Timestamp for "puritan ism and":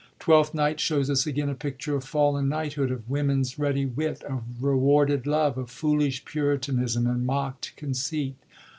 6.25-7.23